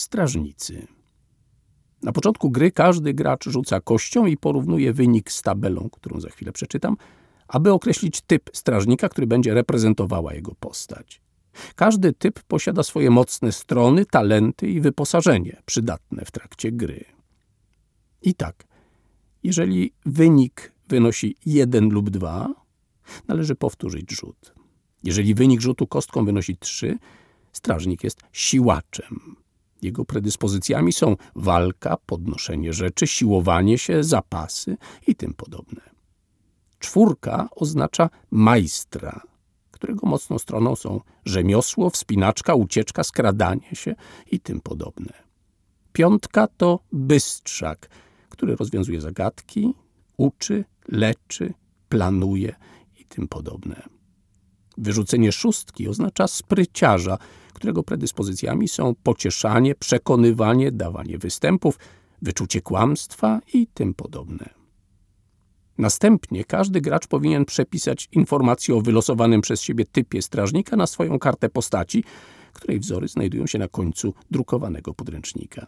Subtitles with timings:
[0.00, 0.86] strażnicy.
[2.02, 6.52] Na początku gry każdy gracz rzuca kością i porównuje wynik z tabelą, którą za chwilę
[6.52, 6.96] przeczytam,
[7.48, 11.20] aby określić typ strażnika, który będzie reprezentowała jego postać.
[11.74, 17.04] Każdy typ posiada swoje mocne strony, talenty i wyposażenie przydatne w trakcie gry.
[18.22, 18.64] I tak,
[19.42, 22.54] jeżeli wynik wynosi 1 lub 2,
[23.28, 24.54] należy powtórzyć rzut.
[25.04, 26.98] Jeżeli wynik rzutu kostką wynosi 3,
[27.52, 29.36] strażnik jest siłaczem.
[29.82, 35.80] Jego predyspozycjami są walka, podnoszenie rzeczy, siłowanie się, zapasy i tym podobne.
[36.78, 39.20] Czwórka oznacza majstra,
[39.70, 43.94] którego mocną stroną są rzemiosło, wspinaczka, ucieczka, skradanie się
[44.30, 45.12] i tym podobne.
[45.92, 47.88] Piątka to bystrzak,
[48.28, 49.74] który rozwiązuje zagadki,
[50.16, 51.54] uczy, leczy,
[51.88, 52.54] planuje
[52.98, 53.82] i tym podobne.
[54.78, 57.18] Wyrzucenie szóstki oznacza spryciarza,
[57.52, 61.78] którego predyspozycjami są pocieszanie, przekonywanie, dawanie występów,
[62.22, 64.50] wyczucie kłamstwa i tym podobne.
[65.78, 71.48] Następnie każdy gracz powinien przepisać informację o wylosowanym przez siebie typie strażnika na swoją kartę
[71.48, 72.04] postaci,
[72.52, 75.66] której wzory znajdują się na końcu drukowanego podręcznika.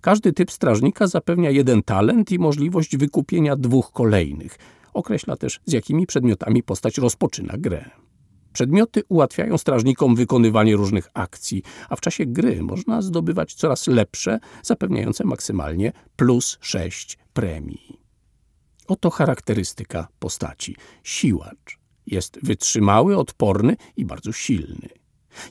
[0.00, 4.58] Każdy typ strażnika zapewnia jeden talent i możliwość wykupienia dwóch kolejnych.
[4.94, 7.90] Określa też, z jakimi przedmiotami postać rozpoczyna grę.
[8.56, 15.24] Przedmioty ułatwiają strażnikom wykonywanie różnych akcji, a w czasie gry można zdobywać coraz lepsze, zapewniające
[15.24, 17.98] maksymalnie plus 6 premii.
[18.86, 20.76] Oto charakterystyka postaci.
[21.02, 21.78] Siłacz.
[22.06, 24.88] Jest wytrzymały, odporny i bardzo silny.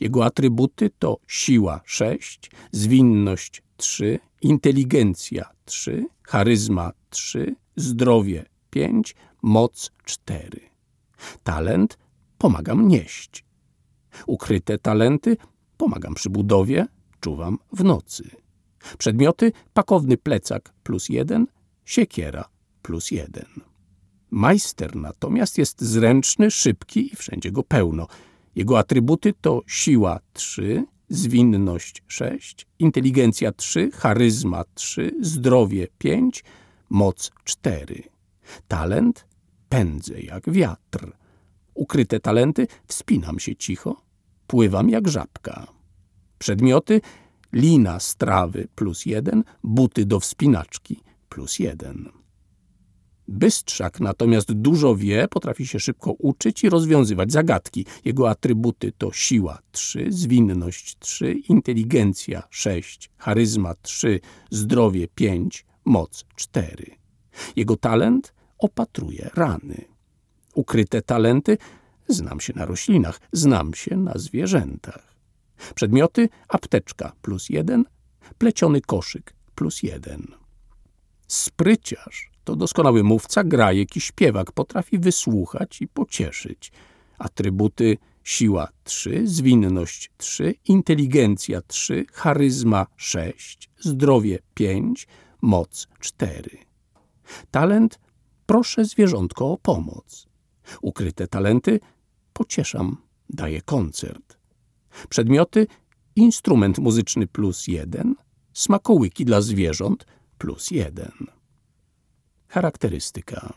[0.00, 10.60] Jego atrybuty to siła 6, zwinność 3, inteligencja 3, charyzma 3, zdrowie 5, moc 4.
[11.42, 11.98] Talent
[12.42, 13.44] pomagam nieść.
[14.26, 15.36] Ukryte talenty
[15.76, 16.86] pomagam przy budowie,
[17.20, 18.30] czuwam w nocy.
[18.98, 21.46] Przedmioty pakowny plecak plus jeden,
[21.84, 22.44] siekiera
[22.82, 23.46] plus jeden.
[24.30, 28.06] Majster natomiast jest zręczny, szybki i wszędzie go pełno.
[28.54, 36.44] Jego atrybuty to siła 3, zwinność 6, inteligencja 3, charyzma 3, zdrowie 5,
[36.90, 38.02] moc 4.
[38.68, 39.26] Talent
[39.68, 41.21] pędzę jak wiatr.
[41.82, 44.02] Ukryte talenty wspinam się cicho,
[44.46, 45.66] pływam jak żabka.
[46.38, 47.00] Przedmioty
[47.52, 52.08] lina z trawy plus jeden, buty do wspinaczki plus jeden.
[53.28, 57.86] Bystrzak natomiast dużo wie, potrafi się szybko uczyć i rozwiązywać zagadki.
[58.04, 66.96] Jego atrybuty to siła 3, zwinność 3, inteligencja 6, charyzma 3, zdrowie 5, moc 4.
[67.56, 69.91] Jego talent opatruje rany.
[70.54, 71.58] Ukryte talenty
[72.08, 75.14] znam się na roślinach, znam się na zwierzętach.
[75.74, 77.84] Przedmioty apteczka plus jeden,
[78.38, 80.26] pleciony koszyk plus jeden.
[81.28, 86.72] Spryciarz to doskonały mówca, grajek i śpiewak, potrafi wysłuchać i pocieszyć.
[87.18, 95.06] Atrybuty siła 3, zwinność 3, inteligencja 3, charyzma 6, zdrowie 5,
[95.42, 96.50] moc 4.
[97.50, 97.98] Talent
[98.46, 100.31] proszę zwierzątko o pomoc.
[100.82, 101.80] Ukryte talenty
[102.32, 102.96] pocieszam,
[103.30, 104.38] daję koncert.
[105.08, 105.66] Przedmioty
[106.16, 108.14] instrument muzyczny plus jeden,
[108.52, 110.06] smakołyki dla zwierząt
[110.38, 111.12] plus jeden.
[112.48, 113.52] Charakterystyka.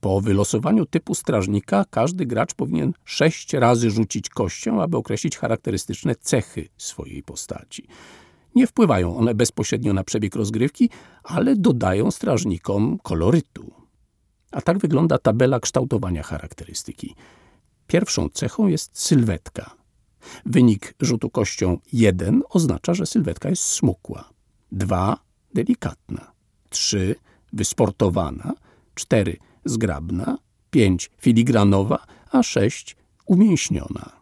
[0.00, 6.68] Po wylosowaniu typu strażnika każdy gracz powinien sześć razy rzucić kością, aby określić charakterystyczne cechy
[6.76, 7.86] swojej postaci.
[8.54, 10.90] Nie wpływają one bezpośrednio na przebieg rozgrywki,
[11.24, 13.77] ale dodają strażnikom kolorytu.
[14.52, 17.14] A tak wygląda tabela kształtowania charakterystyki.
[17.86, 19.70] Pierwszą cechą jest sylwetka.
[20.46, 24.28] Wynik rzutu kością 1 oznacza, że sylwetka jest smukła.
[24.72, 25.16] 2
[25.54, 26.32] delikatna.
[26.68, 27.14] 3
[27.52, 28.52] wysportowana,
[28.94, 30.38] 4 zgrabna,
[30.70, 34.12] 5 filigranowa, a 6 umięśniona.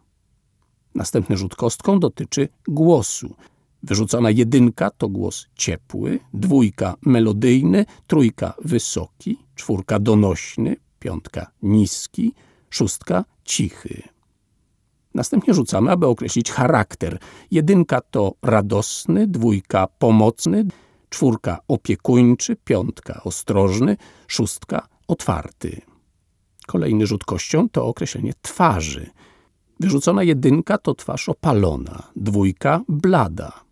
[0.95, 3.35] Następny rzut kostką dotyczy głosu.
[3.83, 12.33] Wyrzucona jedynka to głos ciepły, dwójka melodyjny, trójka wysoki, czwórka donośny, piątka niski,
[12.69, 14.03] szóstka cichy.
[15.13, 17.19] Następnie rzucamy, aby określić charakter.
[17.51, 20.65] Jedynka to radosny, dwójka pomocny,
[21.09, 23.97] czwórka opiekuńczy, piątka ostrożny,
[24.27, 25.81] szóstka otwarty.
[26.67, 29.09] Kolejny rzut kością to określenie twarzy.
[29.79, 33.66] Wyrzucona jedynka to twarz opalona, dwójka blada,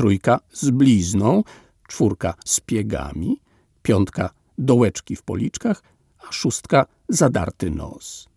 [0.00, 1.44] trójka z blizną,
[1.88, 3.40] czwórka z piegami,
[3.82, 5.82] piątka dołeczki w policzkach,
[6.28, 8.28] a szóstka zadarty nos.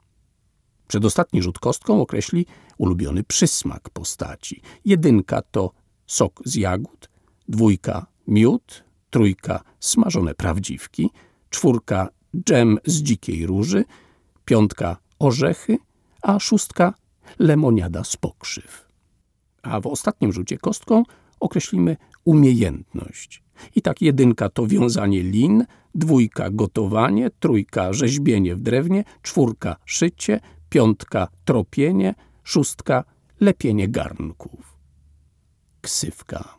[0.88, 2.46] Przedostatni rzut kostką określi
[2.78, 4.62] ulubiony przysmak postaci.
[4.86, 5.72] Jedynka to
[6.08, 7.10] sok z jagód,
[7.48, 11.10] dwójka miód, trójka smażone prawdziwki,
[11.50, 13.86] czwórka dżem z dzikiej róży,
[14.46, 15.78] piątka orzechy,
[16.22, 16.94] a szóstka
[17.40, 18.88] lemoniada z pokrzyw.
[19.62, 21.04] A w ostatnim rzucie kostką
[21.44, 23.44] określimy umiejętność.
[23.76, 31.28] I tak jedynka to wiązanie lin, dwójka gotowanie, trójka rzeźbienie w drewnie, czwórka szycie, piątka
[31.46, 33.04] tropienie, szóstka
[33.40, 34.78] lepienie garnków.
[35.82, 36.56] Ksywka.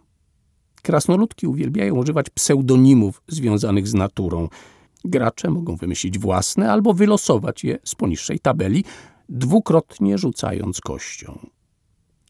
[0.83, 4.49] Krasnoludki uwielbiają używać pseudonimów związanych z naturą.
[5.05, 8.85] Gracze mogą wymyślić własne albo wylosować je z poniższej tabeli,
[9.29, 11.39] dwukrotnie rzucając kością.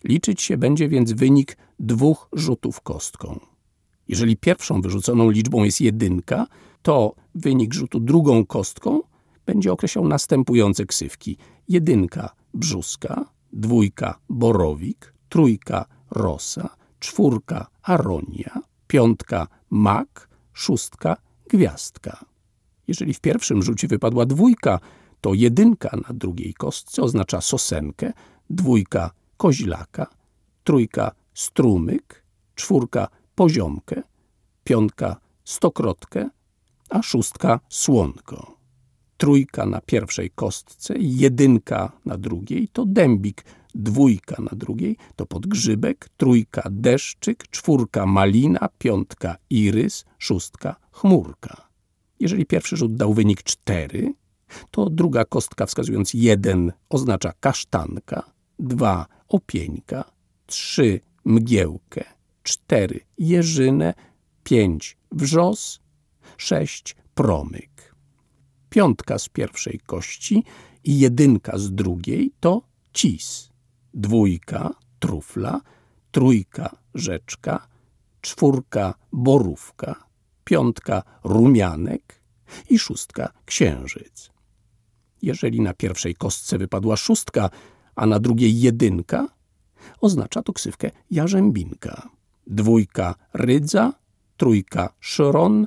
[0.04, 3.40] Liczyć się będzie więc wynik dwóch rzutów kostką.
[4.08, 6.46] Jeżeli pierwszą wyrzuconą liczbą jest jedynka,
[6.82, 9.00] to wynik rzutu drugą kostką
[9.46, 11.36] będzie określał następujące ksywki.
[11.68, 21.16] Jedynka brzuska, dwójka borowik, trójka rosa, czwórka aronia, piątka mak, szóstka
[21.50, 22.24] gwiazdka.
[22.88, 24.80] Jeżeli w pierwszym rzucie wypadła dwójka,
[25.20, 28.12] to jedynka na drugiej kostce oznacza sosenkę,
[28.50, 30.06] dwójka koźlaka,
[30.64, 34.02] trójka strumyk, czwórka poziomkę,
[34.64, 36.28] piątka stokrotkę,
[36.90, 38.56] a szóstka słonko.
[39.16, 43.44] Trójka na pierwszej kostce, jedynka na drugiej to dębik,
[43.74, 51.68] dwójka na drugiej to podgrzybek, trójka deszczyk, czwórka malina, piątka irys, szóstka chmurka.
[52.20, 54.14] Jeżeli pierwszy rzut dał wynik cztery,
[54.70, 58.22] to druga kostka wskazując jeden oznacza kasztanka,
[58.58, 60.04] dwa opieńka,
[60.46, 62.04] trzy mgiełkę,
[62.42, 63.94] cztery jeżynę,
[64.44, 65.80] pięć wrzos,
[66.36, 67.94] sześć promyk.
[68.70, 70.44] Piątka z pierwszej kości
[70.84, 72.62] i jedynka z drugiej to
[72.92, 73.50] cis,
[73.94, 75.60] dwójka trufla,
[76.10, 77.66] trójka rzeczka,
[78.20, 80.04] czwórka borówka,
[80.44, 82.20] piątka rumianek
[82.70, 84.30] i szóstka księżyc.
[85.22, 87.50] Jeżeli na pierwszej kostce wypadła szóstka,
[87.96, 89.28] a na drugiej jedynka,
[90.04, 92.08] oznacza to ksywkę jarzębinka.
[92.46, 93.92] Dwójka rydza,
[94.36, 95.66] trójka szron,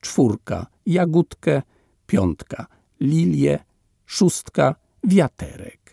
[0.00, 1.62] czwórka jagódkę,
[2.06, 2.66] piątka
[3.00, 3.58] lilię,
[4.06, 5.83] szóstka wiaterek.